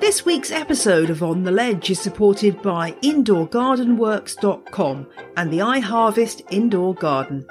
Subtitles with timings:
[0.00, 5.06] This week's episode of On the Ledge is supported by IndoorGardenWorks.com
[5.36, 7.46] and the iHarvest Indoor Garden.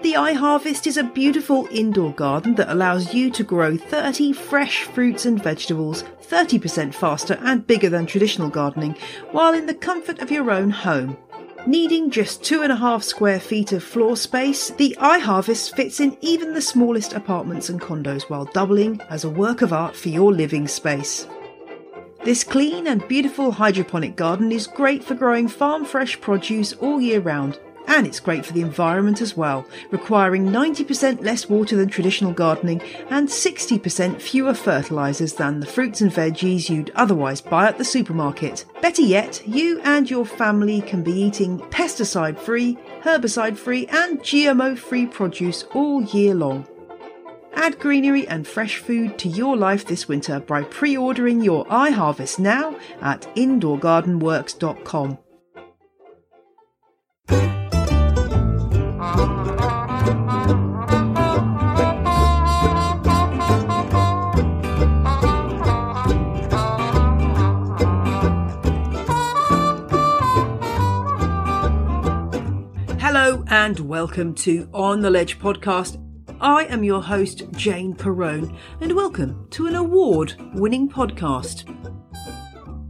[0.00, 5.26] The iHarvest is a beautiful indoor garden that allows you to grow 30 fresh fruits
[5.26, 8.96] and vegetables 30% faster and bigger than traditional gardening,
[9.32, 11.16] while in the comfort of your own home.
[11.66, 16.16] Needing just two and a half square feet of floor space, the iHarvest fits in
[16.20, 20.32] even the smallest apartments and condos while doubling as a work of art for your
[20.32, 21.26] living space.
[22.24, 27.20] This clean and beautiful hydroponic garden is great for growing farm fresh produce all year
[27.20, 27.58] round,
[27.88, 32.80] and it's great for the environment as well, requiring 90% less water than traditional gardening
[33.10, 38.64] and 60% fewer fertilisers than the fruits and veggies you'd otherwise buy at the supermarket.
[38.82, 44.76] Better yet, you and your family can be eating pesticide free, herbicide free, and GMO
[44.78, 46.68] free produce all year long.
[47.54, 52.38] Add greenery and fresh food to your life this winter by pre ordering your iHarvest
[52.38, 55.18] now at indoorgardenworks.com.
[73.68, 76.02] and welcome to On the Ledge podcast.
[76.40, 81.77] I am your host, Jane Perrone, and welcome to an award winning podcast.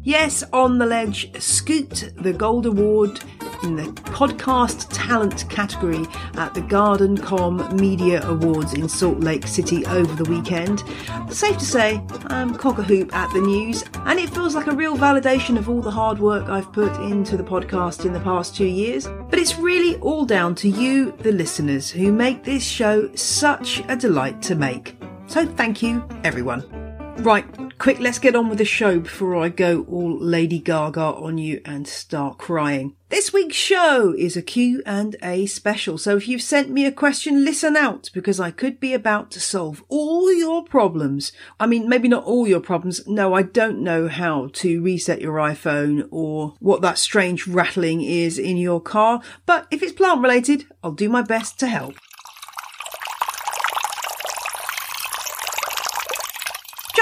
[0.08, 3.20] Yes, On the Ledge scooped the Gold Award
[3.62, 6.06] in the podcast talent category
[6.36, 10.82] at the GardenComm Media Awards in Salt Lake City over the weekend.
[11.28, 14.74] Safe to say, I'm cock a hoop at the news, and it feels like a
[14.74, 18.56] real validation of all the hard work I've put into the podcast in the past
[18.56, 19.06] two years.
[19.28, 23.94] But it's really all down to you, the listeners, who make this show such a
[23.94, 24.96] delight to make.
[25.26, 26.87] So thank you, everyone.
[27.20, 27.44] Right,
[27.78, 31.60] quick, let's get on with the show before I go all Lady Gaga on you
[31.64, 32.94] and start crying.
[33.08, 37.76] This week's show is a Q&A special, so if you've sent me a question, listen
[37.76, 41.32] out because I could be about to solve all your problems.
[41.58, 43.06] I mean, maybe not all your problems.
[43.08, 48.38] No, I don't know how to reset your iPhone or what that strange rattling is
[48.38, 51.94] in your car, but if it's plant related, I'll do my best to help.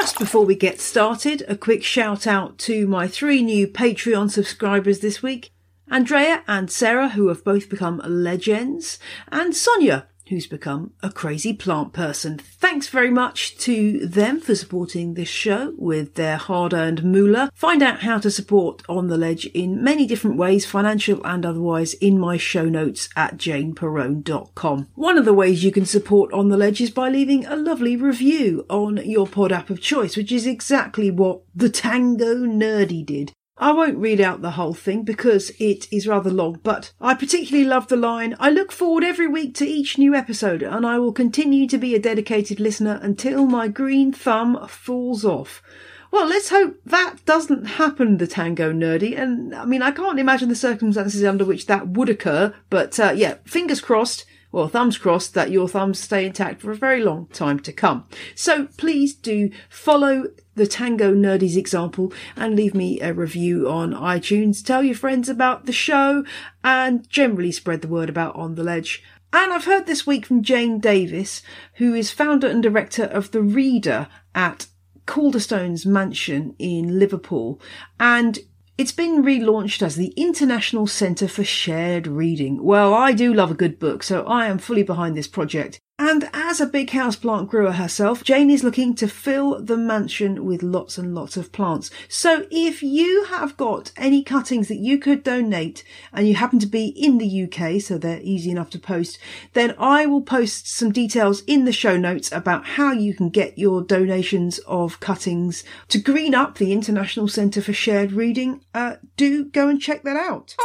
[0.07, 5.01] Just before we get started, a quick shout out to my three new Patreon subscribers
[5.01, 5.51] this week
[5.91, 9.01] Andrea and Sarah, who have both become legends,
[9.33, 12.39] and Sonia, who's become a crazy plant person.
[12.39, 17.51] Thanks very much to them for supporting this show with their hard earned moolah.
[17.55, 21.95] Find out how to support On the Ledge in many different ways, financial and otherwise,
[21.95, 24.89] in my show notes at janeperrone.com.
[24.95, 27.97] One of the ways you can support On the Ledge is by leaving a lovely
[27.97, 33.33] review on your pod app of choice, which is exactly what the Tango Nerdy did.
[33.59, 37.67] I won't read out the whole thing because it is rather long, but I particularly
[37.67, 41.13] love the line, I look forward every week to each new episode and I will
[41.13, 45.63] continue to be a dedicated listener until my green thumb falls off.
[46.11, 49.19] Well, let's hope that doesn't happen, the Tango Nerdy.
[49.19, 53.13] And I mean, I can't imagine the circumstances under which that would occur, but uh,
[53.17, 57.27] yeah, fingers crossed or thumbs crossed that your thumbs stay intact for a very long
[57.27, 58.07] time to come.
[58.35, 64.65] So please do follow the Tango Nerdy's example and leave me a review on iTunes.
[64.65, 66.25] Tell your friends about the show
[66.65, 69.03] and generally spread the word about On the Ledge.
[69.31, 71.43] And I've heard this week from Jane Davis,
[71.75, 74.69] who is founder and director of The Reader at
[75.07, 77.61] Calderstones Mansion in Liverpool.
[78.01, 78.39] And
[78.79, 82.63] it's been relaunched as the International Centre for Shared Reading.
[82.63, 85.81] Well, I do love a good book, so I am fully behind this project.
[85.99, 90.63] And as a big houseplant grower herself, Jane is looking to fill the mansion with
[90.63, 91.91] lots and lots of plants.
[92.07, 96.67] So if you have got any cuttings that you could donate and you happen to
[96.67, 99.19] be in the UK, so they're easy enough to post,
[99.55, 103.57] then I will post some details in the show notes about how you can get
[103.57, 108.61] your donations of cuttings to green up the International Centre for Shared Reading.
[108.75, 110.57] Uh, do go and check that out.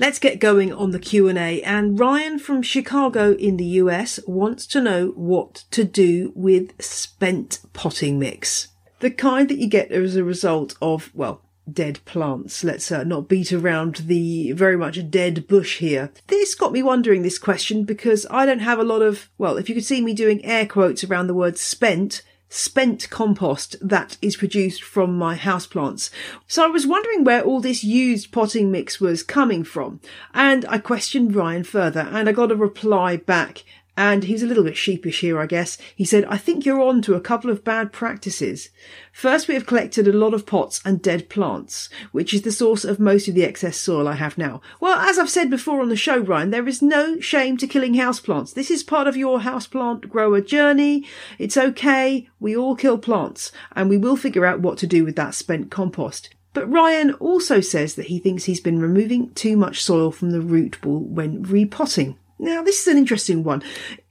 [0.00, 4.80] Let's get going on the Q&A and Ryan from Chicago in the US wants to
[4.80, 8.68] know what to do with spent potting mix.
[8.98, 11.42] The kind that you get as a result of, well,
[11.72, 12.64] dead plants.
[12.64, 16.10] Let's uh, not beat around the very much dead bush here.
[16.26, 19.68] This got me wondering this question because I don't have a lot of, well, if
[19.68, 22.22] you could see me doing air quotes around the word spent,
[22.54, 26.10] spent compost that is produced from my houseplants.
[26.46, 30.00] So I was wondering where all this used potting mix was coming from.
[30.32, 33.64] And I questioned Ryan further and I got a reply back
[33.96, 35.78] and he's a little bit sheepish here, I guess.
[35.94, 38.70] He said, I think you're on to a couple of bad practices.
[39.12, 42.84] First, we have collected a lot of pots and dead plants, which is the source
[42.84, 44.60] of most of the excess soil I have now.
[44.80, 47.94] Well, as I've said before on the show, Ryan, there is no shame to killing
[47.94, 48.54] houseplants.
[48.54, 51.06] This is part of your houseplant grower journey.
[51.38, 52.28] It's okay.
[52.40, 55.70] We all kill plants and we will figure out what to do with that spent
[55.70, 56.34] compost.
[56.52, 60.40] But Ryan also says that he thinks he's been removing too much soil from the
[60.40, 62.16] root ball when repotting.
[62.38, 63.62] Now, this is an interesting one.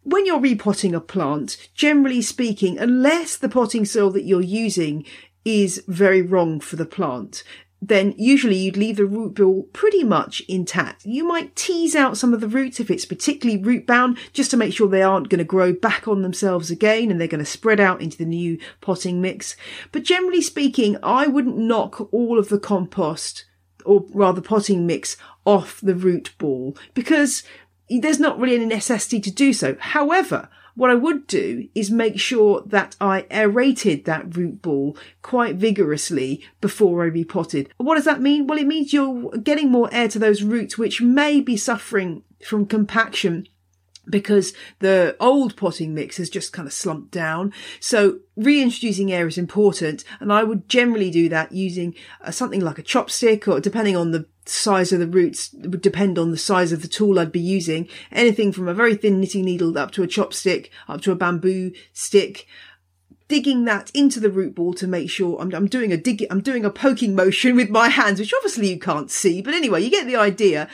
[0.03, 5.05] When you're repotting a plant, generally speaking, unless the potting soil that you're using
[5.45, 7.43] is very wrong for the plant,
[7.81, 11.05] then usually you'd leave the root ball pretty much intact.
[11.05, 14.57] You might tease out some of the roots if it's particularly root bound, just to
[14.57, 17.45] make sure they aren't going to grow back on themselves again and they're going to
[17.45, 19.57] spread out into the new potting mix.
[19.91, 23.45] But generally speaking, I wouldn't knock all of the compost
[23.85, 27.43] or rather potting mix off the root ball because
[27.99, 29.75] there's not really any necessity to do so.
[29.79, 35.55] However, what I would do is make sure that I aerated that root ball quite
[35.55, 37.71] vigorously before I repotted.
[37.77, 38.47] What does that mean?
[38.47, 42.65] Well, it means you're getting more air to those roots which may be suffering from
[42.65, 43.47] compaction
[44.09, 47.53] because the old potting mix has just kind of slumped down.
[47.79, 50.03] So reintroducing air is important.
[50.19, 54.11] And I would generally do that using uh, something like a chopstick or depending on
[54.11, 57.39] the size of the roots would depend on the size of the tool I'd be
[57.39, 57.87] using.
[58.11, 61.71] Anything from a very thin knitting needle up to a chopstick, up to a bamboo
[61.93, 62.45] stick
[63.29, 66.41] digging that into the root ball to make sure I'm, I'm, doing a dig, I'm
[66.41, 69.41] doing a poking motion with my hands, which obviously you can't see.
[69.41, 70.69] But anyway, you get the idea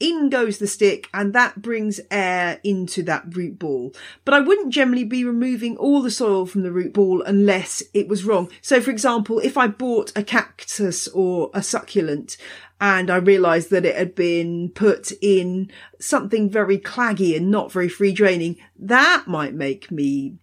[0.00, 3.94] in goes the stick and that brings air into that root ball.
[4.24, 8.08] But I wouldn't generally be removing all the soil from the root ball unless it
[8.08, 8.50] was wrong.
[8.60, 12.36] So for example, if I bought a cactus or a succulent
[12.80, 17.88] and I realized that it had been put in something very claggy and not very
[17.88, 20.36] free draining, that might make me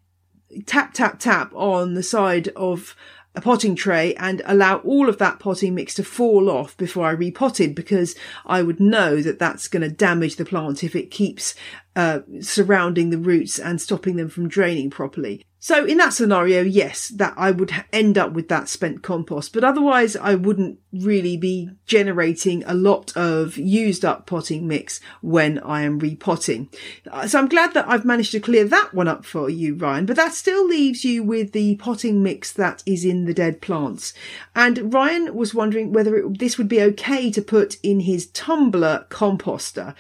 [0.66, 2.96] tap, tap, tap on the side of
[3.36, 7.12] a potting tray and allow all of that potting mix to fall off before I
[7.12, 8.16] repotted because
[8.46, 11.56] I would know that that's going to damage the plant if it keeps
[11.96, 15.46] uh, surrounding the roots and stopping them from draining properly.
[15.66, 19.64] So in that scenario, yes, that I would end up with that spent compost, but
[19.64, 25.82] otherwise I wouldn't really be generating a lot of used up potting mix when I
[25.82, 26.70] am repotting.
[27.10, 30.06] Uh, so I'm glad that I've managed to clear that one up for you, Ryan,
[30.06, 34.14] but that still leaves you with the potting mix that is in the dead plants.
[34.54, 39.08] And Ryan was wondering whether it, this would be okay to put in his tumbler
[39.10, 39.96] composter.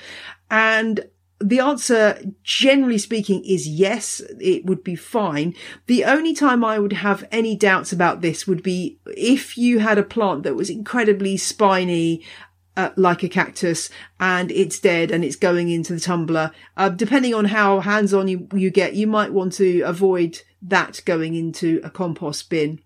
[0.51, 1.09] And
[1.39, 5.53] the answer, generally speaking, is yes, it would be fine.
[5.87, 9.97] The only time I would have any doubts about this would be if you had
[9.97, 12.23] a plant that was incredibly spiny,
[12.77, 13.89] uh, like a cactus,
[14.19, 16.51] and it's dead and it's going into the tumbler.
[16.77, 21.01] Uh, depending on how hands on you, you get, you might want to avoid that
[21.05, 22.79] going into a compost bin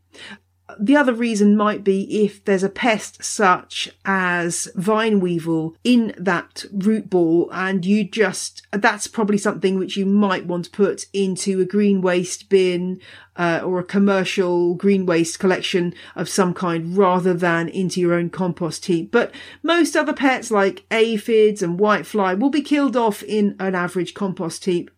[0.79, 6.65] the other reason might be if there's a pest such as vine weevil in that
[6.71, 11.61] root ball and you just, that's probably something which you might want to put into
[11.61, 12.99] a green waste bin
[13.35, 18.29] uh, or a commercial green waste collection of some kind rather than into your own
[18.29, 19.11] compost heap.
[19.11, 19.33] But
[19.63, 24.65] most other pets like aphids and whitefly will be killed off in an average compost
[24.65, 24.91] heap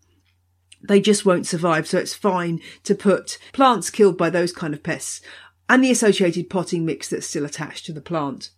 [0.83, 1.87] they just won't survive.
[1.87, 5.21] So it's fine to put plants killed by those kind of pests
[5.71, 8.49] and the associated potting mix that's still attached to the plant.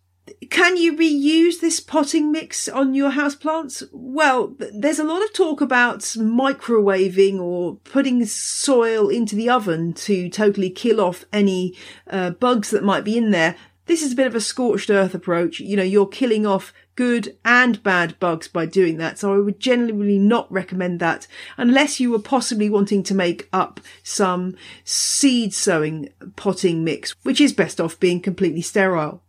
[0.50, 3.88] Can you reuse this potting mix on your houseplants?
[3.91, 10.27] Well, there's a lot of talk about microwaving or putting soil into the oven to
[10.27, 11.77] totally kill off any
[12.10, 13.58] uh, bugs that might be in there.
[13.86, 15.60] This is a bit of a scorched earth approach.
[15.60, 19.19] You know, you're killing off good and bad bugs by doing that.
[19.19, 23.79] So I would generally not recommend that unless you were possibly wanting to make up
[24.03, 29.21] some seed sowing potting mix, which is best off being completely sterile.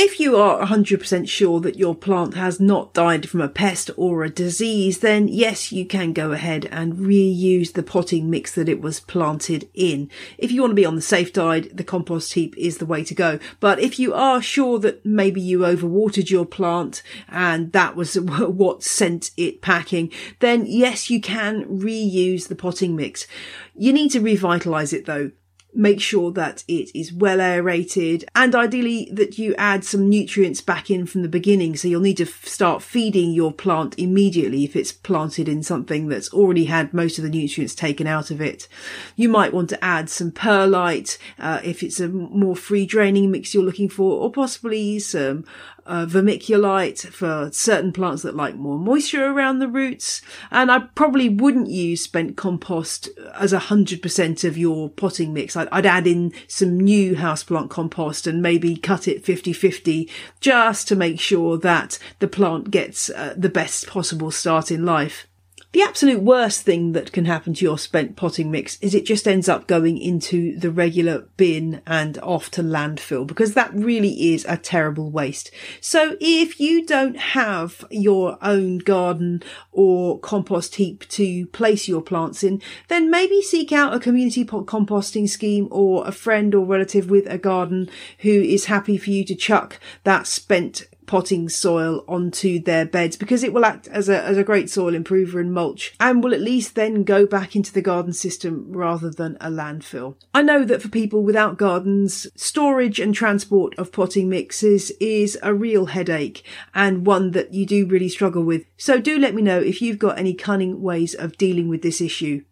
[0.00, 4.22] If you are 100% sure that your plant has not died from a pest or
[4.22, 8.80] a disease, then yes, you can go ahead and reuse the potting mix that it
[8.80, 10.08] was planted in.
[10.38, 13.02] If you want to be on the safe side, the compost heap is the way
[13.02, 13.40] to go.
[13.58, 18.84] But if you are sure that maybe you overwatered your plant and that was what
[18.84, 23.26] sent it packing, then yes, you can reuse the potting mix.
[23.74, 25.32] You need to revitalize it though
[25.74, 30.90] make sure that it is well aerated and ideally that you add some nutrients back
[30.90, 31.76] in from the beginning.
[31.76, 36.08] So you'll need to f- start feeding your plant immediately if it's planted in something
[36.08, 38.66] that's already had most of the nutrients taken out of it.
[39.14, 43.52] You might want to add some perlite uh, if it's a more free draining mix
[43.52, 45.44] you're looking for, or possibly some
[45.88, 50.22] uh, vermiculite for certain plants that like more moisture around the roots.
[50.50, 55.56] And I probably wouldn't use spent compost as a hundred percent of your potting mix.
[55.56, 60.96] I'd, I'd, add in some new houseplant compost and maybe cut it 50-50 just to
[60.96, 65.26] make sure that the plant gets uh, the best possible start in life.
[65.72, 69.28] The absolute worst thing that can happen to your spent potting mix is it just
[69.28, 74.46] ends up going into the regular bin and off to landfill because that really is
[74.48, 75.50] a terrible waste.
[75.82, 82.42] So if you don't have your own garden or compost heap to place your plants
[82.42, 87.26] in, then maybe seek out a community composting scheme or a friend or relative with
[87.26, 92.86] a garden who is happy for you to chuck that spent potting soil onto their
[92.86, 96.22] beds because it will act as a, as a great soil improver and mulch and
[96.22, 100.14] will at least then go back into the garden system rather than a landfill.
[100.32, 105.54] I know that for people without gardens, storage and transport of potting mixes is a
[105.54, 108.66] real headache and one that you do really struggle with.
[108.76, 112.00] So do let me know if you've got any cunning ways of dealing with this
[112.00, 112.44] issue.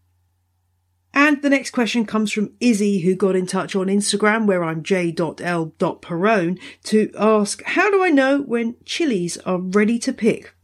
[1.16, 4.82] And the next question comes from Izzy, who got in touch on Instagram, where I'm
[4.82, 10.54] j.l.perrone, to ask, how do I know when chilies are ready to pick?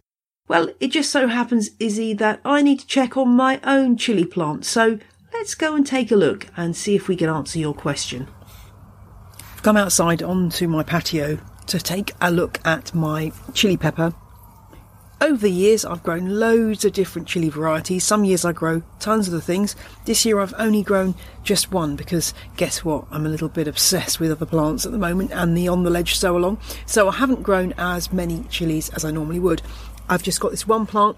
[0.49, 4.27] Well, it just so happens, Izzy, that I need to check on my own chili
[4.27, 4.67] plant.
[4.67, 4.99] So
[5.33, 8.29] let's go and take a look and see if we can answer your question.
[9.55, 14.13] I've come outside onto my patio to take a look at my chili pepper
[15.23, 18.03] over the years, I've grown loads of different chili varieties.
[18.03, 19.77] Some years I grow tons of the things.
[20.05, 21.15] This year I've only grown
[21.45, 23.05] just one because guess what?
[23.13, 25.91] I'm a little bit obsessed with other plants at the moment and the on the
[25.91, 26.59] ledge so along.
[26.87, 29.63] So I haven't grown as many chilies as I normally would.
[30.09, 31.17] I've just got this one plant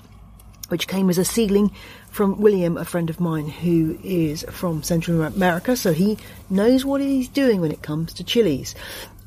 [0.68, 1.70] which came as a seedling
[2.10, 6.16] from William, a friend of mine who is from Central America, so he
[6.48, 8.74] knows what he's doing when it comes to chilies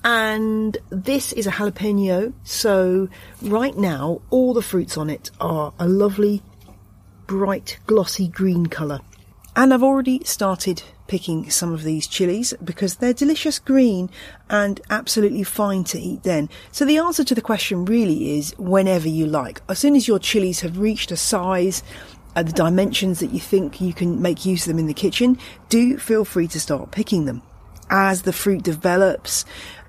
[0.08, 3.10] and this is a jalapeno so
[3.42, 6.42] right now all the fruits on it are a lovely
[7.28, 9.02] bright glossy green colour
[9.58, 14.10] and I've already started picking some of these chilies because they're delicious green
[14.50, 16.48] and absolutely fine to eat then.
[16.72, 19.62] So the answer to the question really is whenever you like.
[19.68, 21.82] As soon as your chilies have reached a size
[22.36, 25.40] uh, the dimensions that you think you can make use of them in the kitchen,
[25.70, 27.42] do feel free to start picking them.
[27.90, 29.44] As the fruit develops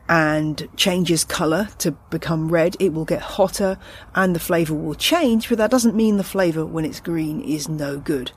[0.09, 3.79] and changes colour to become red, it will get hotter
[4.15, 7.69] and the flavour will change, but that doesn't mean the flavour when it's green is
[7.69, 8.33] no good.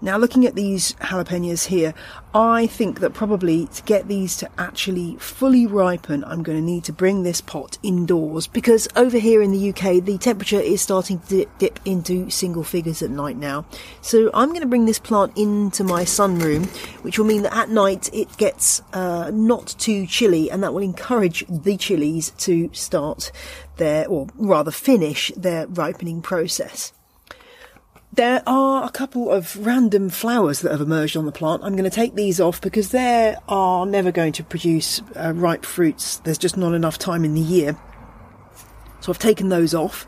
[0.00, 1.94] Now, looking at these jalapenos here,
[2.34, 6.84] I think that probably to get these to actually fully ripen, I'm going to need
[6.84, 11.18] to bring this pot indoors because over here in the UK, the temperature is starting
[11.28, 13.64] to dip into single figures at night now.
[14.00, 16.66] So I'm going to bring this plant into my sunroom,
[17.02, 20.82] which will mean that at night it gets uh, not too chilly and that will
[20.82, 23.32] encourage the chilies to start
[23.76, 26.92] their, or rather finish their ripening process.
[28.12, 31.62] There are a couple of random flowers that have emerged on the plant.
[31.62, 35.66] I'm going to take these off because they are never going to produce uh, ripe
[35.66, 36.18] fruits.
[36.18, 37.76] There's just not enough time in the year.
[39.00, 40.06] So I've taken those off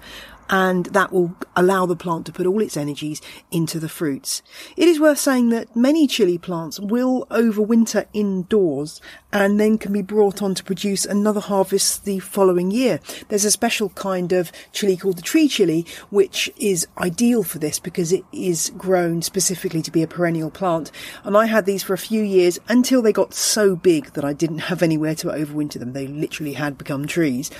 [0.51, 4.43] and that will allow the plant to put all its energies into the fruits.
[4.77, 9.01] It is worth saying that many chili plants will overwinter indoors
[9.33, 13.01] and then can be brought on to produce another harvest the following year.
[13.29, 17.79] There's a special kind of chili called the tree chili, which is ideal for this
[17.79, 20.91] because it is grown specifically to be a perennial plant.
[21.25, 24.33] And I had these for a few years until they got so big that I
[24.33, 25.93] didn't have anywhere to overwinter them.
[25.93, 27.51] They literally had become trees.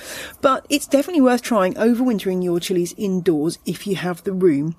[0.41, 4.75] But it's definitely worth trying overwintering your chilies indoors if you have the room.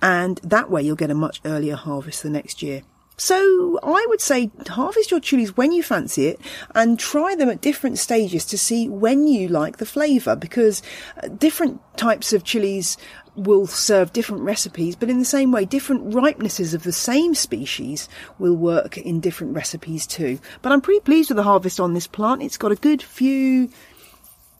[0.00, 2.82] And that way you'll get a much earlier harvest the next year.
[3.18, 6.40] So I would say harvest your chilies when you fancy it
[6.72, 10.82] and try them at different stages to see when you like the flavour because
[11.20, 12.96] uh, different types of chilies
[13.34, 18.08] will serve different recipes, but in the same way, different ripenesses of the same species
[18.38, 20.38] will work in different recipes too.
[20.62, 22.42] But I'm pretty pleased with the harvest on this plant.
[22.42, 23.70] It's got a good few,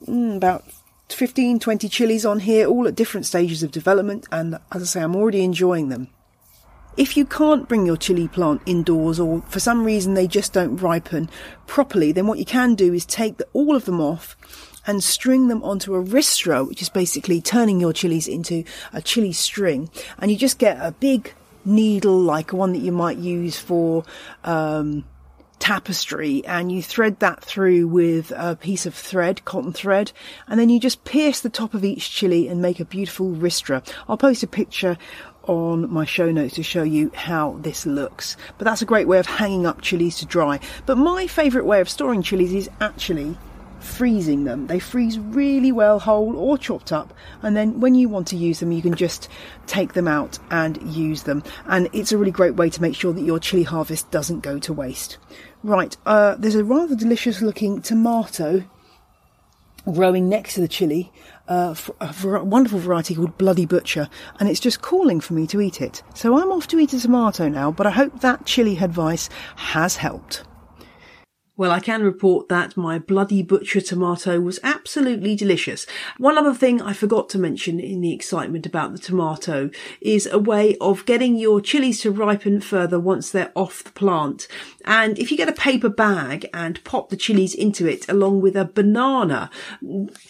[0.04, 0.64] mm, about
[1.10, 5.02] 15, 20 chilies on here, all at different stages of development, and as I say,
[5.02, 6.08] I'm already enjoying them.
[6.98, 10.76] If you can't bring your chili plant indoors or for some reason they just don't
[10.78, 11.30] ripen
[11.68, 14.36] properly, then what you can do is take the, all of them off
[14.84, 19.32] and string them onto a ristra, which is basically turning your chilies into a chili
[19.32, 19.88] string.
[20.18, 21.32] And you just get a big
[21.64, 24.02] needle like one that you might use for,
[24.42, 25.04] um,
[25.58, 30.12] tapestry and you thread that through with a piece of thread, cotton thread,
[30.46, 33.86] and then you just pierce the top of each chili and make a beautiful ristra.
[34.08, 34.96] I'll post a picture
[35.48, 38.36] on my show notes to show you how this looks.
[38.58, 40.60] But that's a great way of hanging up chilies to dry.
[40.86, 43.36] But my favourite way of storing chilies is actually
[43.80, 44.66] freezing them.
[44.66, 48.60] They freeze really well whole or chopped up and then when you want to use
[48.60, 49.28] them you can just
[49.66, 53.12] take them out and use them and it's a really great way to make sure
[53.12, 55.18] that your chili harvest doesn't go to waste.
[55.62, 58.64] Right, uh, there's a rather delicious looking tomato
[59.92, 61.12] growing next to the chili,
[61.48, 65.80] uh, a wonderful variety called Bloody Butcher, and it's just calling for me to eat
[65.80, 66.02] it.
[66.14, 69.96] So I'm off to eat a tomato now, but I hope that chili advice has
[69.96, 70.44] helped.
[71.58, 75.86] Well, I can report that my bloody butcher tomato was absolutely delicious.
[76.16, 79.68] One other thing I forgot to mention in the excitement about the tomato
[80.00, 84.46] is a way of getting your chilies to ripen further once they're off the plant.
[84.88, 88.56] And if you get a paper bag and pop the chilies into it along with
[88.56, 89.50] a banana,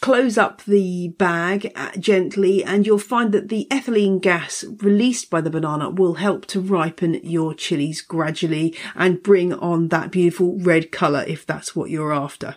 [0.01, 5.41] close up the bag uh, gently and you'll find that the ethylene gas released by
[5.41, 10.91] the banana will help to ripen your chilies gradually and bring on that beautiful red
[10.91, 12.57] colour if that's what you're after.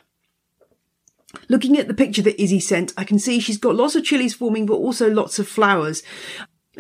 [1.50, 4.34] Looking at the picture that Izzy sent, I can see she's got lots of chilies
[4.34, 6.02] forming, but also lots of flowers.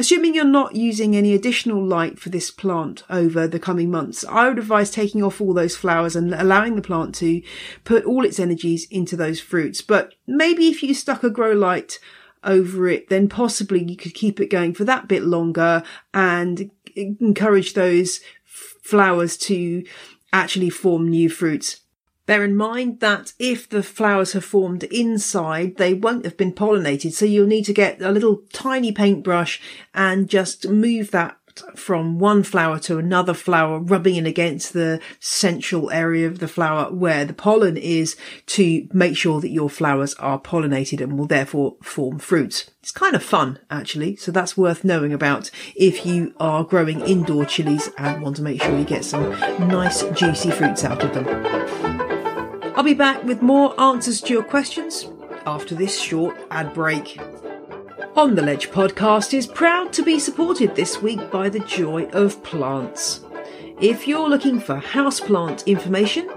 [0.01, 4.49] Assuming you're not using any additional light for this plant over the coming months, I
[4.49, 7.43] would advise taking off all those flowers and allowing the plant to
[7.83, 9.81] put all its energies into those fruits.
[9.81, 11.99] But maybe if you stuck a grow light
[12.43, 15.83] over it, then possibly you could keep it going for that bit longer
[16.15, 19.85] and encourage those flowers to
[20.33, 21.80] actually form new fruits.
[22.31, 27.11] Bear in mind that if the flowers have formed inside, they won't have been pollinated.
[27.11, 29.59] So you'll need to get a little tiny paintbrush
[29.93, 31.37] and just move that
[31.75, 36.89] from one flower to another flower, rubbing in against the central area of the flower
[36.89, 41.75] where the pollen is to make sure that your flowers are pollinated and will therefore
[41.83, 42.71] form fruits.
[42.81, 47.43] It's kind of fun, actually, so that's worth knowing about if you are growing indoor
[47.43, 49.31] chilies and want to make sure you get some
[49.67, 52.00] nice juicy fruits out of them.
[52.81, 55.05] I'll be back with more answers to your questions
[55.45, 57.21] after this short ad break.
[58.15, 62.43] On the Ledge podcast is proud to be supported this week by the Joy of
[62.43, 63.21] Plants.
[63.79, 66.27] If you're looking for houseplant information,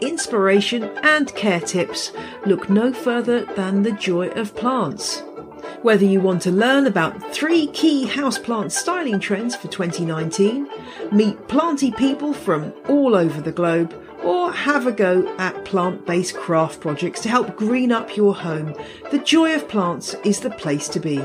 [0.00, 2.12] inspiration, and care tips,
[2.46, 5.22] look no further than the Joy of Plants.
[5.82, 10.66] Whether you want to learn about three key houseplant styling trends for 2019,
[11.12, 16.36] meet planty people from all over the globe, or have a go at plant based
[16.36, 18.74] craft projects to help green up your home,
[19.10, 21.22] the Joy of Plants is the place to be.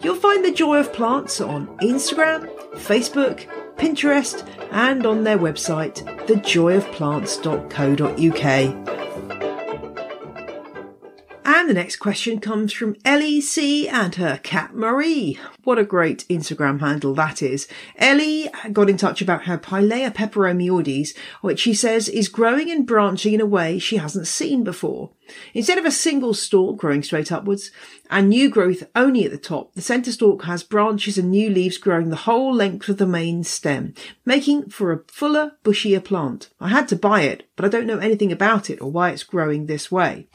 [0.00, 9.07] You'll find the Joy of Plants on Instagram, Facebook, Pinterest, and on their website, thejoyofplants.co.uk.
[11.50, 15.38] And the next question comes from Ellie C and her cat Marie.
[15.64, 17.66] What a great Instagram handle that is.
[17.96, 23.32] Ellie got in touch about her Pilea peperomioides, which she says is growing and branching
[23.32, 25.12] in a way she hasn't seen before.
[25.54, 27.70] Instead of a single stalk growing straight upwards
[28.10, 31.78] and new growth only at the top, the centre stalk has branches and new leaves
[31.78, 33.94] growing the whole length of the main stem,
[34.26, 36.50] making for a fuller, bushier plant.
[36.60, 39.24] I had to buy it, but I don't know anything about it or why it's
[39.24, 40.28] growing this way.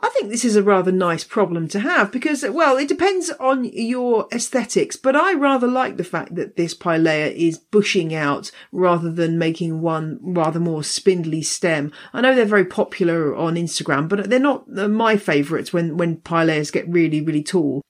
[0.00, 3.64] I think this is a rather nice problem to have because, well, it depends on
[3.64, 9.10] your aesthetics, but I rather like the fact that this pilea is bushing out rather
[9.10, 11.90] than making one rather more spindly stem.
[12.12, 16.18] I know they're very popular on Instagram, but they're not uh, my favourites when, when
[16.18, 17.82] pileas get really, really tall.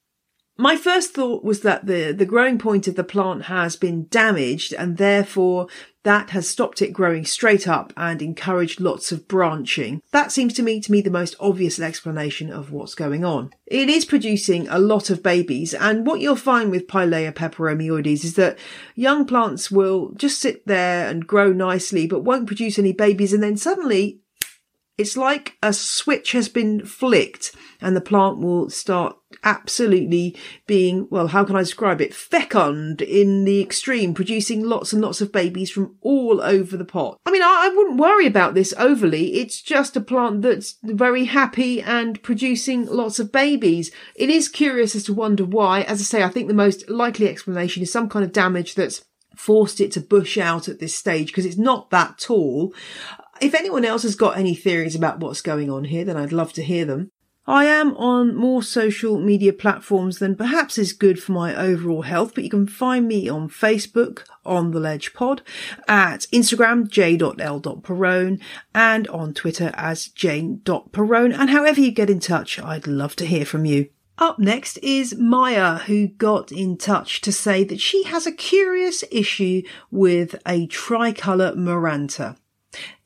[0.59, 4.73] My first thought was that the, the growing point of the plant has been damaged
[4.73, 5.67] and therefore
[6.03, 10.01] that has stopped it growing straight up and encouraged lots of branching.
[10.11, 13.53] That seems to me to me the most obvious explanation of what's going on.
[13.67, 18.33] It is producing a lot of babies and what you'll find with Pilea peperomioides is
[18.33, 18.59] that
[18.95, 23.41] young plants will just sit there and grow nicely but won't produce any babies and
[23.41, 24.19] then suddenly
[24.99, 30.35] it's like a switch has been flicked and the plant will start absolutely
[30.67, 32.13] being, well, how can I describe it?
[32.13, 37.17] Fecund in the extreme, producing lots and lots of babies from all over the pot.
[37.25, 39.35] I mean, I, I wouldn't worry about this overly.
[39.35, 43.91] It's just a plant that's very happy and producing lots of babies.
[44.15, 45.83] It is curious as to wonder why.
[45.83, 49.05] As I say, I think the most likely explanation is some kind of damage that's
[49.39, 52.73] forced it to bush out at this stage because it's not that tall.
[53.41, 56.53] If anyone else has got any theories about what's going on here, then I'd love
[56.53, 57.09] to hear them.
[57.47, 62.35] I am on more social media platforms than perhaps is good for my overall health,
[62.35, 65.41] but you can find me on Facebook on the Ledge Pod,
[65.87, 68.39] at Instagram j.l.perrone,
[68.75, 71.31] and on Twitter as jane.perrone.
[71.31, 73.89] And however you get in touch, I'd love to hear from you.
[74.19, 79.03] Up next is Maya, who got in touch to say that she has a curious
[79.11, 82.35] issue with a tricolour Maranta.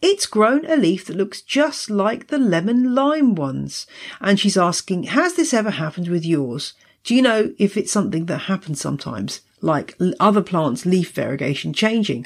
[0.01, 3.87] It's grown a leaf that looks just like the lemon lime ones.
[4.19, 6.73] And she's asking, has this ever happened with yours?
[7.03, 12.25] Do you know if it's something that happens sometimes, like other plants' leaf variegation changing?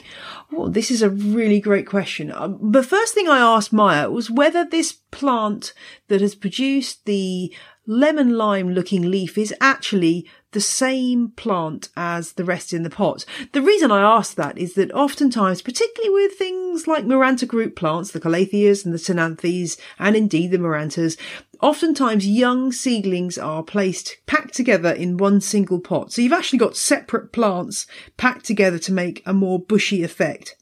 [0.51, 2.31] Well, this is a really great question.
[2.31, 5.73] Um, the first thing I asked Maya was whether this plant
[6.09, 7.53] that has produced the
[7.87, 13.25] lemon lime looking leaf is actually the same plant as the rest in the pot.
[13.51, 18.11] The reason I ask that is that oftentimes, particularly with things like Maranta group plants,
[18.11, 21.17] the Calatheas and the Ctenanthes, and indeed the Marantas,
[21.61, 26.13] oftentimes young seedlings are placed, packed together in one single pot.
[26.13, 30.55] So you've actually got separate plants packed together to make a more bushy effect.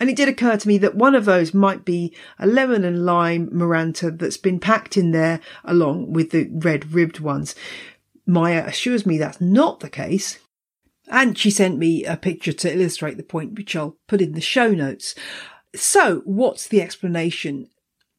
[0.00, 3.06] And it did occur to me that one of those might be a lemon and
[3.06, 7.54] lime Maranta that's been packed in there along with the red ribbed ones.
[8.26, 10.38] Maya assures me that's not the case.
[11.08, 14.40] And she sent me a picture to illustrate the point, which I'll put in the
[14.40, 15.14] show notes.
[15.74, 17.68] So what's the explanation?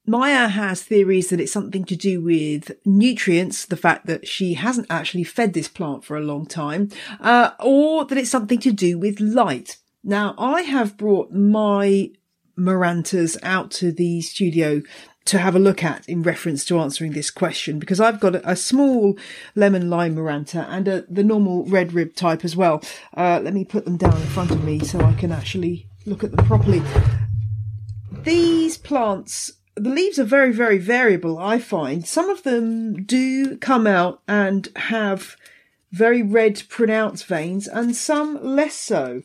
[0.08, 4.88] Maya has theories that it's something to do with nutrients, the fact that she hasn't
[4.90, 6.90] actually fed this plant for a long time,
[7.20, 9.78] uh, or that it's something to do with light.
[10.04, 12.12] Now, I have brought my
[12.56, 14.84] Marantas out to the studio
[15.26, 18.52] to have a look at in reference to answering this question because I've got a,
[18.52, 19.18] a small
[19.56, 22.82] lemon lime Maranta and a, the normal red rib type as well.
[23.16, 26.24] Uh, let me put them down in front of me so I can actually look
[26.24, 26.82] at them properly.
[28.24, 32.06] These plants, the leaves are very, very variable, I find.
[32.06, 35.36] Some of them do come out and have
[35.92, 39.24] very red pronounced veins and some less so.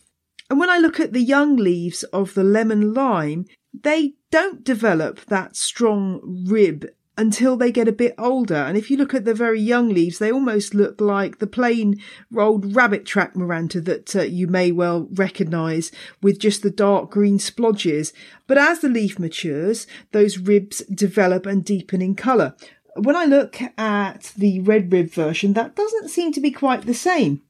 [0.48, 5.24] And when I look at the young leaves of the lemon lime, they don't develop
[5.26, 6.87] that strong rib
[7.20, 8.54] until they get a bit older.
[8.54, 12.00] And if you look at the very young leaves, they almost look like the plain
[12.30, 17.37] rolled rabbit track Maranta that uh, you may well recognise with just the dark green
[17.37, 18.14] splodges.
[18.46, 22.56] But as the leaf matures, those ribs develop and deepen in colour.
[23.00, 26.94] When I look at the red rib version, that doesn't seem to be quite the
[26.94, 27.42] same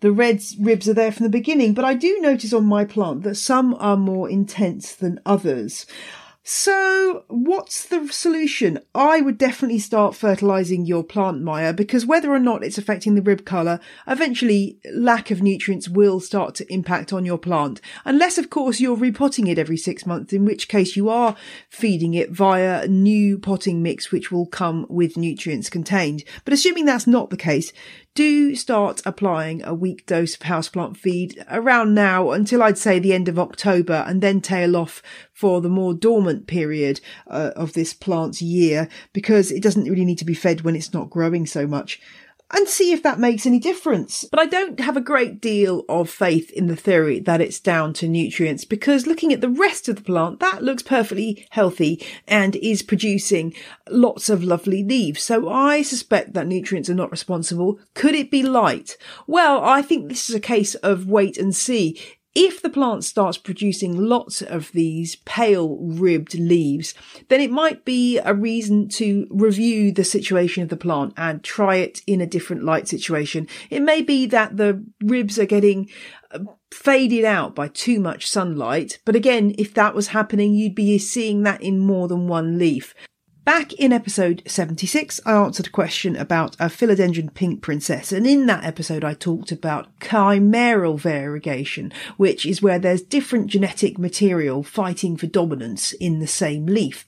[0.00, 3.22] the red ribs are there from the beginning, but I do notice on my plant
[3.24, 5.86] that some are more intense than others.
[6.50, 8.78] So, what's the solution?
[8.94, 13.20] I would definitely start fertilizing your plant, Maya, because whether or not it's affecting the
[13.20, 17.82] rib color, eventually lack of nutrients will start to impact on your plant.
[18.06, 21.36] Unless, of course, you're repotting it every six months, in which case you are
[21.68, 26.24] feeding it via new potting mix, which will come with nutrients contained.
[26.46, 27.74] But assuming that's not the case,
[28.14, 33.12] do start applying a weak dose of houseplant feed around now until I'd say the
[33.12, 37.94] end of October and then tail off for the more dormant period uh, of this
[37.94, 41.66] plant's year because it doesn't really need to be fed when it's not growing so
[41.66, 42.00] much
[42.50, 44.24] and see if that makes any difference.
[44.30, 47.92] But I don't have a great deal of faith in the theory that it's down
[47.94, 52.56] to nutrients because looking at the rest of the plant, that looks perfectly healthy and
[52.56, 53.54] is producing
[53.90, 55.22] lots of lovely leaves.
[55.22, 57.78] So I suspect that nutrients are not responsible.
[57.94, 58.96] Could it be light?
[59.26, 62.00] Well, I think this is a case of wait and see.
[62.34, 66.94] If the plant starts producing lots of these pale ribbed leaves,
[67.28, 71.76] then it might be a reason to review the situation of the plant and try
[71.76, 73.48] it in a different light situation.
[73.70, 75.88] It may be that the ribs are getting
[76.30, 78.98] uh, faded out by too much sunlight.
[79.04, 82.94] But again, if that was happening, you'd be seeing that in more than one leaf.
[83.48, 88.44] Back in episode 76, I answered a question about a philodendron pink princess, and in
[88.44, 95.16] that episode, I talked about chimeral variegation, which is where there's different genetic material fighting
[95.16, 97.06] for dominance in the same leaf.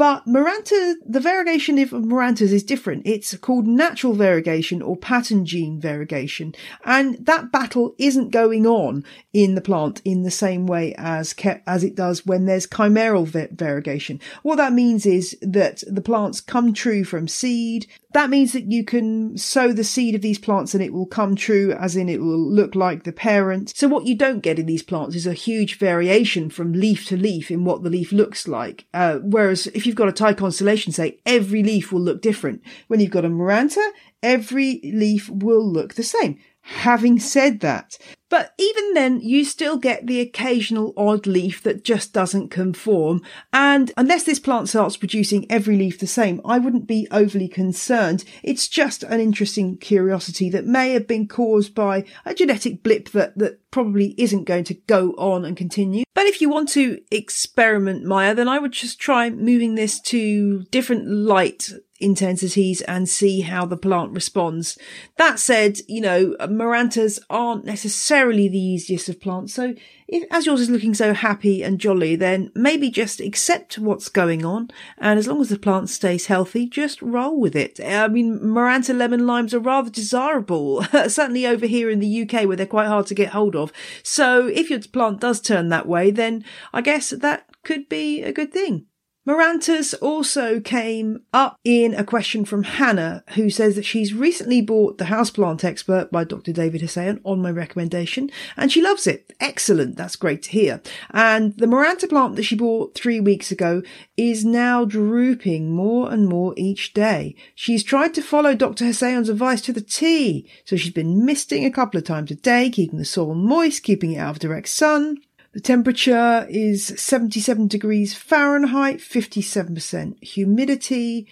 [0.00, 3.02] But Maranta, the variegation of Marantas is different.
[3.04, 6.54] It's called natural variegation or pattern gene variegation.
[6.86, 11.34] And that battle isn't going on in the plant in the same way as,
[11.66, 14.22] as it does when there's chimeral variegation.
[14.42, 17.86] What that means is that the plants come true from seed.
[18.12, 21.36] That means that you can sow the seed of these plants and it will come
[21.36, 23.72] true as in it will look like the parent.
[23.76, 27.16] So what you don't get in these plants is a huge variation from leaf to
[27.16, 28.86] leaf in what the leaf looks like.
[28.94, 32.62] Uh, whereas if you you've got a Thai constellation, say every leaf will look different.
[32.86, 33.84] When you've got a Maranta,
[34.22, 36.38] every leaf will look the same.
[36.62, 37.98] Having said that,
[38.30, 43.22] but even then, you still get the occasional odd leaf that just doesn't conform.
[43.52, 48.24] And unless this plant starts producing every leaf the same, I wouldn't be overly concerned.
[48.44, 53.36] It's just an interesting curiosity that may have been caused by a genetic blip that,
[53.36, 56.04] that probably isn't going to go on and continue.
[56.14, 60.62] But if you want to experiment Maya, then I would just try moving this to
[60.70, 64.78] different light intensities and see how the plant responds.
[65.16, 69.54] That said, you know, Marantas aren't necessarily the easiest of plants.
[69.54, 69.74] So
[70.08, 74.44] if, as yours is looking so happy and jolly, then maybe just accept what's going
[74.44, 74.70] on.
[74.98, 77.78] And as long as the plant stays healthy, just roll with it.
[77.80, 82.56] I mean, Maranta lemon limes are rather desirable, certainly over here in the UK where
[82.56, 83.72] they're quite hard to get hold of.
[84.02, 88.32] So if your plant does turn that way, then I guess that could be a
[88.32, 88.86] good thing.
[89.30, 94.98] Marantas also came up in a question from Hannah, who says that she's recently bought
[94.98, 96.52] The Houseplant Expert by Dr.
[96.52, 99.32] David Hessayon on my recommendation, and she loves it.
[99.38, 99.96] Excellent.
[99.96, 100.82] That's great to hear.
[101.10, 103.82] And the Maranta plant that she bought three weeks ago
[104.16, 107.36] is now drooping more and more each day.
[107.54, 108.84] She's tried to follow Dr.
[108.84, 110.50] Hessayon's advice to the T.
[110.64, 114.10] So she's been misting a couple of times a day, keeping the soil moist, keeping
[114.10, 115.18] it out of direct sun.
[115.52, 121.26] The temperature is 77 degrees Fahrenheit, 57% humidity.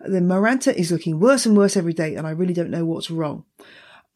[0.00, 3.10] The Maranta is looking worse and worse every day, and I really don't know what's
[3.10, 3.44] wrong.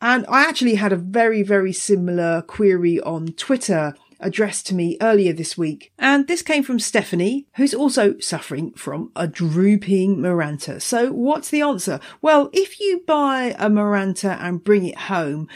[0.00, 5.32] And I actually had a very, very similar query on Twitter addressed to me earlier
[5.32, 5.92] this week.
[5.98, 10.82] And this came from Stephanie, who's also suffering from a drooping Maranta.
[10.82, 12.00] So what's the answer?
[12.20, 15.48] Well, if you buy a Maranta and bring it home,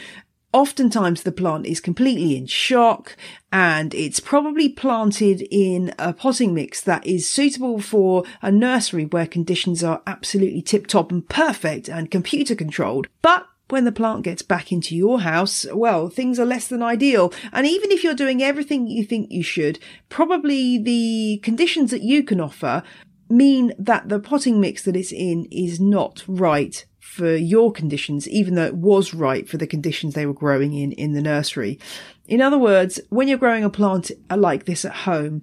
[0.53, 3.15] Oftentimes the plant is completely in shock
[3.53, 9.25] and it's probably planted in a potting mix that is suitable for a nursery where
[9.25, 13.07] conditions are absolutely tip top and perfect and computer controlled.
[13.21, 17.33] But when the plant gets back into your house, well, things are less than ideal.
[17.53, 22.23] And even if you're doing everything you think you should, probably the conditions that you
[22.23, 22.83] can offer
[23.29, 28.55] mean that the potting mix that it's in is not right for your conditions, even
[28.55, 31.77] though it was right for the conditions they were growing in in the nursery.
[32.25, 35.41] In other words, when you're growing a plant like this at home,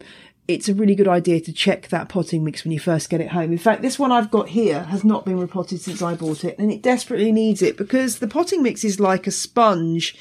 [0.49, 3.29] it's a really good idea to check that potting mix when you first get it
[3.29, 3.53] home.
[3.53, 6.59] In fact, this one I've got here has not been repotted since I bought it
[6.59, 10.17] and it desperately needs it because the potting mix is like a sponge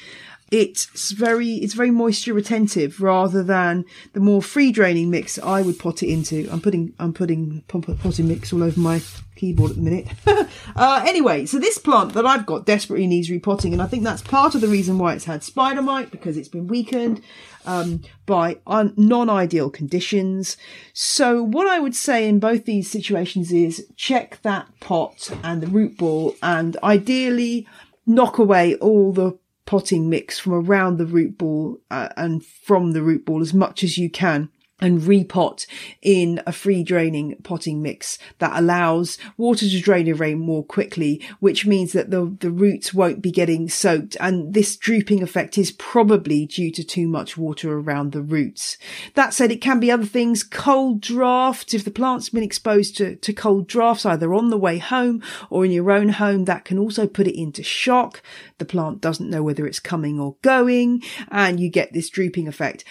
[0.50, 3.84] it's very it's very moisture retentive rather than
[4.14, 6.48] the more free draining mix I would pot it into.
[6.50, 9.02] I'm putting I'm putting potting mix all over my
[9.36, 10.08] keyboard at the minute.
[10.76, 14.22] uh, anyway, so this plant that I've got desperately needs repotting, and I think that's
[14.22, 17.22] part of the reason why it's had spider mite because it's been weakened
[17.66, 20.56] um, by un- non-ideal conditions.
[20.94, 25.66] So what I would say in both these situations is check that pot and the
[25.66, 27.68] root ball, and ideally
[28.06, 33.02] knock away all the potting mix from around the root ball uh, and from the
[33.02, 34.48] root ball as much as you can
[34.80, 35.66] and repot
[36.02, 41.66] in a free draining potting mix that allows water to drain away more quickly, which
[41.66, 44.16] means that the, the roots won't be getting soaked.
[44.20, 48.78] And this drooping effect is probably due to too much water around the roots.
[49.14, 51.74] That said, it can be other things, cold drafts.
[51.74, 55.64] If the plant's been exposed to, to cold drafts, either on the way home or
[55.64, 58.22] in your own home, that can also put it into shock.
[58.58, 62.84] The plant doesn't know whether it's coming or going and you get this drooping effect.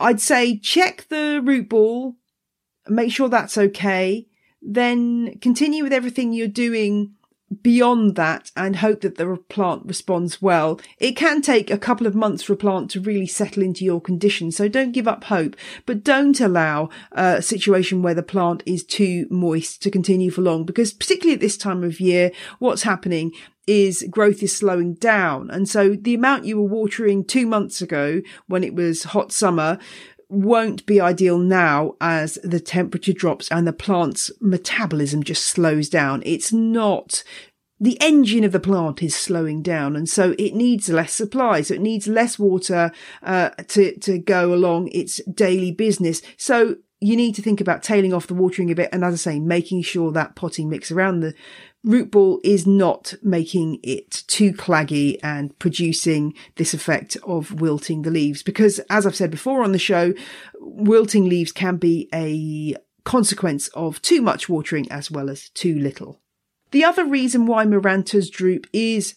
[0.00, 2.16] I'd say check the root ball,
[2.88, 4.26] make sure that's okay,
[4.60, 7.14] then continue with everything you're doing
[7.62, 10.80] beyond that and hope that the plant responds well.
[10.98, 14.00] It can take a couple of months for a plant to really settle into your
[14.00, 18.84] condition, so don't give up hope, but don't allow a situation where the plant is
[18.84, 23.32] too moist to continue for long because particularly at this time of year, what's happening
[23.66, 25.50] is growth is slowing down.
[25.50, 29.78] And so the amount you were watering two months ago when it was hot summer
[30.28, 36.22] won't be ideal now as the temperature drops and the plant's metabolism just slows down.
[36.24, 37.22] It's not
[37.80, 41.60] the engine of the plant is slowing down and so it needs less supply.
[41.60, 46.22] So it needs less water, uh, to, to go along its daily business.
[46.36, 48.88] So you need to think about tailing off the watering a bit.
[48.92, 51.34] And as I say, making sure that potting mix around the
[51.84, 58.10] root ball is not making it too claggy and producing this effect of wilting the
[58.10, 58.42] leaves.
[58.42, 60.14] Because as I've said before on the show,
[60.58, 66.20] wilting leaves can be a consequence of too much watering as well as too little.
[66.70, 69.16] The other reason why Marantas droop is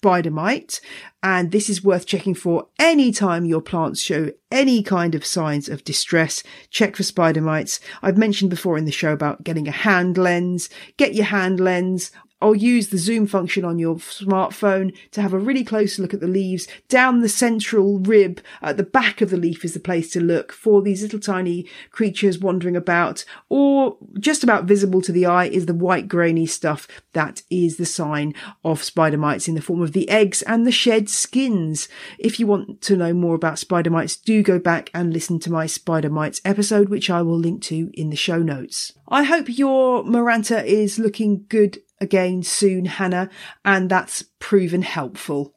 [0.00, 0.80] spider mite.
[1.22, 5.68] And this is worth checking for any time your plants show any kind of signs
[5.68, 6.42] of distress.
[6.70, 7.80] Check for spider mites.
[8.00, 10.70] I've mentioned before in the show about getting a hand lens.
[10.96, 15.38] Get your hand lens I'll use the zoom function on your smartphone to have a
[15.38, 16.66] really close look at the leaves.
[16.88, 20.52] Down the central rib at the back of the leaf is the place to look
[20.52, 25.66] for these little tiny creatures wandering about, or just about visible to the eye is
[25.66, 29.92] the white grainy stuff that is the sign of spider mites in the form of
[29.92, 31.88] the eggs and the shed skins.
[32.18, 35.52] If you want to know more about spider mites, do go back and listen to
[35.52, 38.92] my spider mites episode, which I will link to in the show notes.
[39.08, 43.30] I hope your Maranta is looking good again soon, Hannah,
[43.64, 45.54] and that's proven helpful.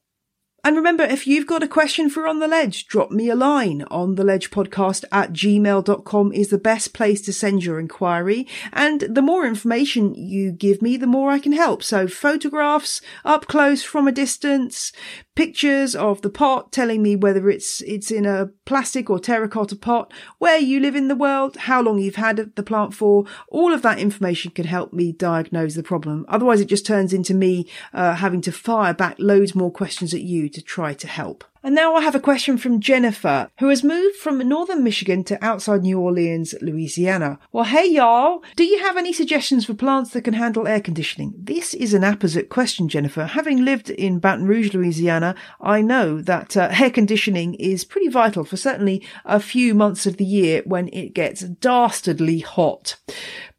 [0.66, 3.84] And remember, if you've got a question for On the Ledge, drop me a line.
[3.92, 8.48] On the Ledge podcast at gmail.com is the best place to send your inquiry.
[8.72, 11.84] And the more information you give me, the more I can help.
[11.84, 14.94] So photographs up close from a distance,
[15.36, 20.12] pictures of the pot telling me whether it's it's in a plastic or terracotta pot,
[20.38, 23.26] where you live in the world, how long you've had the plant for.
[23.48, 26.26] All of that information can help me diagnose the problem.
[26.28, 30.22] Otherwise, it just turns into me uh, having to fire back loads more questions at
[30.22, 31.44] you to try to help.
[31.66, 35.42] And now I have a question from Jennifer, who has moved from northern Michigan to
[35.42, 37.40] outside New Orleans, Louisiana.
[37.54, 41.34] Well, hey y'all, do you have any suggestions for plants that can handle air conditioning?
[41.38, 43.28] This is an apposite question, Jennifer.
[43.28, 48.44] Having lived in Baton Rouge, Louisiana, I know that uh, air conditioning is pretty vital
[48.44, 52.98] for certainly a few months of the year when it gets dastardly hot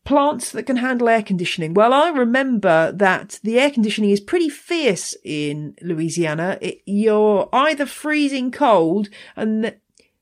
[0.05, 1.75] plants that can handle air conditioning.
[1.75, 6.59] Well, I remember that the air conditioning is pretty fierce in Louisiana.
[6.61, 9.75] It, you're either freezing cold and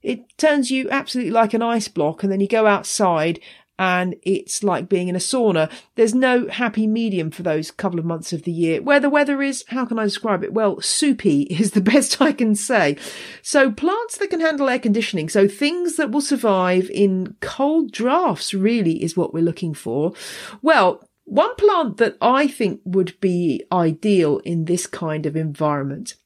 [0.03, 3.41] it turns you absolutely like an ice block and then you go outside
[3.79, 5.71] and it's like being in a sauna.
[5.95, 9.43] There's no happy medium for those couple of months of the year where the weather
[9.43, 10.53] is, how can I describe it?
[10.53, 12.97] Well, soupy is the best I can say.
[13.43, 15.29] So plants that can handle air conditioning.
[15.29, 20.13] So things that will survive in cold drafts really is what we're looking for.
[20.61, 26.17] Well, one plant that I think would be ideal in this kind of environment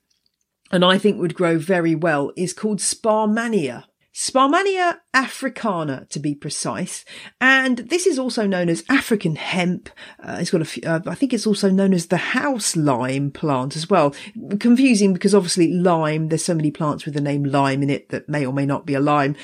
[0.70, 3.84] and I think would grow very well is called Sparmannia.
[4.16, 7.04] Sparmannia africana to be precise.
[7.38, 9.90] And this is also known as African hemp.
[10.18, 13.30] Uh, it's got a few, uh, I think it's also known as the house lime
[13.30, 14.14] plant as well.
[14.58, 18.26] Confusing because obviously lime, there's so many plants with the name lime in it that
[18.26, 19.36] may or may not be a lime.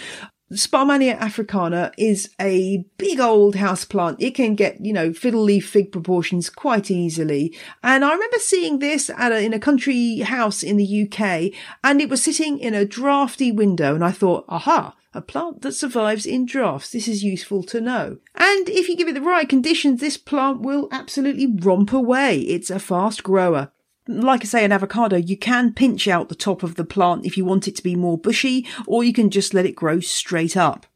[0.53, 4.21] Sparmannia africana is a big old house plant.
[4.21, 7.57] It can get, you know, fiddle leaf fig proportions quite easily.
[7.83, 12.01] And I remember seeing this at a, in a country house in the UK and
[12.01, 16.27] it was sitting in a drafty window and I thought, aha, a plant that survives
[16.27, 16.91] in drafts.
[16.91, 18.19] This is useful to know.
[18.35, 22.41] And if you give it the right conditions, this plant will absolutely romp away.
[22.41, 23.71] It's a fast grower
[24.07, 27.37] like I say, an avocado, you can pinch out the top of the plant if
[27.37, 30.57] you want it to be more bushy, or you can just let it grow straight
[30.57, 30.87] up.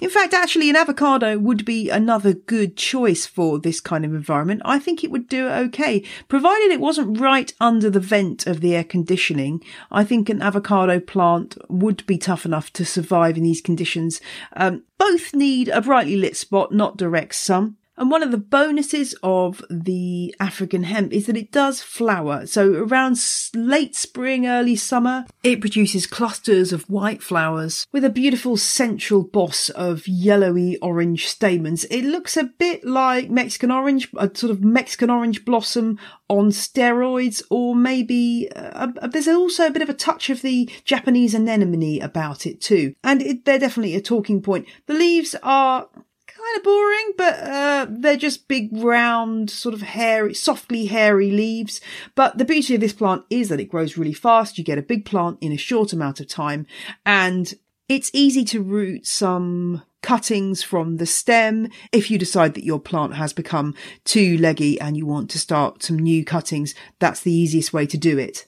[0.00, 4.62] In fact, actually, an avocado would be another good choice for this kind of environment.
[4.64, 8.74] I think it would do okay, provided it wasn't right under the vent of the
[8.74, 9.62] air conditioning.
[9.90, 14.20] I think an avocado plant would be tough enough to survive in these conditions.
[14.54, 17.76] Um, both need a brightly lit spot, not direct sun.
[17.96, 22.46] And one of the bonuses of the African hemp is that it does flower.
[22.46, 23.18] So around
[23.54, 29.68] late spring, early summer, it produces clusters of white flowers with a beautiful central boss
[29.70, 31.84] of yellowy orange stamens.
[31.84, 37.42] It looks a bit like Mexican orange, a sort of Mexican orange blossom on steroids,
[37.50, 42.46] or maybe uh, there's also a bit of a touch of the Japanese anemone about
[42.46, 42.94] it too.
[43.04, 44.66] And it, they're definitely a talking point.
[44.86, 45.88] The leaves are
[46.44, 51.80] kind of boring, but uh, they're just big, round, sort of hairy, softly hairy leaves.
[52.14, 54.58] But the beauty of this plant is that it grows really fast.
[54.58, 56.66] You get a big plant in a short amount of time,
[57.04, 57.54] and
[57.88, 63.14] it's easy to root some cuttings from the stem if you decide that your plant
[63.14, 66.74] has become too leggy and you want to start some new cuttings.
[66.98, 68.46] That's the easiest way to do it.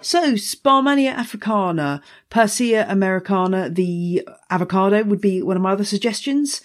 [0.00, 6.60] So, Sparmannia africana, Persea americana, the avocado would be one of my other suggestions.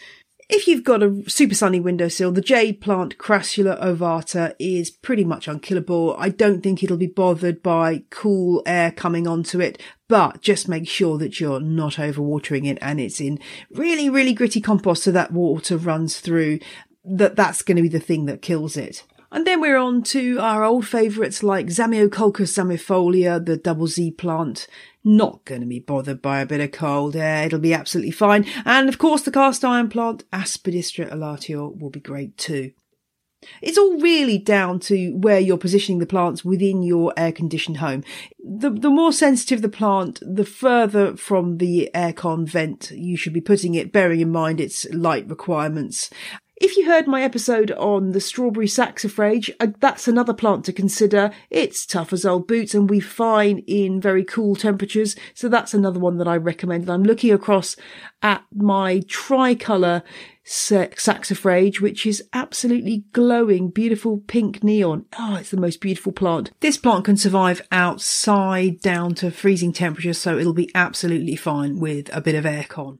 [0.49, 5.47] If you've got a super sunny windowsill, the jade plant Crassula ovata is pretty much
[5.47, 6.15] unkillable.
[6.19, 10.87] I don't think it'll be bothered by cool air coming onto it, but just make
[10.87, 13.39] sure that you're not overwatering it and it's in
[13.71, 16.59] really, really gritty compost so that water runs through.
[17.05, 19.03] That that's going to be the thing that kills it.
[19.33, 24.67] And then we're on to our old favourites like Zamioculcas zamiifolia, the double Z plant.
[25.03, 27.47] Not going to be bothered by a bit of cold air.
[27.47, 28.45] It'll be absolutely fine.
[28.63, 32.73] And of course, the cast iron plant, Aspidistra elatior, will be great too.
[33.59, 38.03] It's all really down to where you're positioning the plants within your air conditioned home.
[38.39, 43.41] The, the more sensitive the plant, the further from the aircon vent you should be
[43.41, 46.09] putting it, bearing in mind its light requirements
[46.63, 51.31] If you heard my episode on the strawberry saxifrage, uh, that's another plant to consider.
[51.49, 55.17] It's tough as old boots and we fine in very cool temperatures.
[55.33, 56.89] So that's another one that I recommend.
[56.89, 57.75] I'm looking across
[58.21, 60.03] at my tricolour
[60.45, 65.05] saxifrage, which is absolutely glowing, beautiful pink neon.
[65.19, 66.51] Oh, it's the most beautiful plant.
[66.61, 72.09] This plant can survive outside down to freezing temperatures, so it'll be absolutely fine with
[72.15, 72.99] a bit of aircon.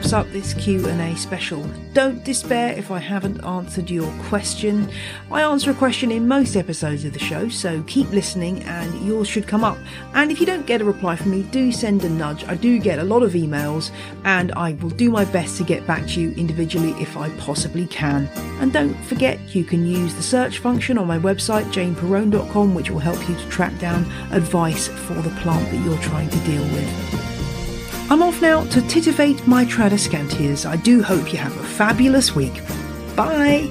[0.00, 1.62] Wraps up this Q&A special.
[1.92, 4.90] Don't despair if I haven't answered your question.
[5.30, 9.28] I answer a question in most episodes of the show, so keep listening and yours
[9.28, 9.76] should come up.
[10.14, 12.46] And if you don't get a reply from me, do send a nudge.
[12.48, 13.90] I do get a lot of emails
[14.24, 17.86] and I will do my best to get back to you individually if I possibly
[17.86, 18.26] can.
[18.62, 23.00] And don't forget you can use the search function on my website janeperrone.com which will
[23.00, 27.29] help you to track down advice for the plant that you're trying to deal with.
[28.12, 30.68] I'm off now to titivate my Tradescantias.
[30.68, 32.54] I do hope you have a fabulous week.
[33.14, 33.70] Bye!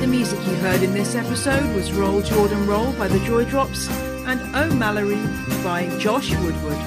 [0.00, 3.88] The music you heard in this episode was Roll Jordan Roll by the Joy Drops
[4.26, 5.24] and Oh Mallory
[5.62, 6.78] by Josh Woodward.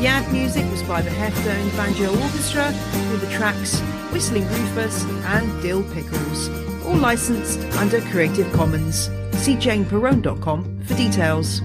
[0.00, 2.66] The ad music was by the Heftone Banjo Orchestra
[3.10, 3.80] with the tracks
[4.12, 6.63] Whistling Rufus and Dill Pickles
[6.94, 9.10] all licensed under Creative Commons.
[9.32, 11.60] See janeperrone.com for details.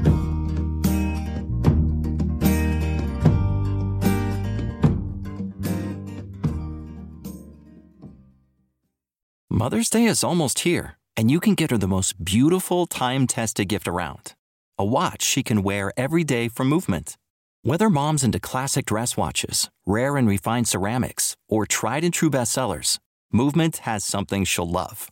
[9.51, 13.67] Mother's Day is almost here, and you can get her the most beautiful time tested
[13.67, 14.34] gift around
[14.77, 17.17] a watch she can wear every day for movement.
[17.63, 22.97] Whether mom's into classic dress watches, rare and refined ceramics, or tried and true bestsellers,
[23.32, 25.11] Movement has something she'll love.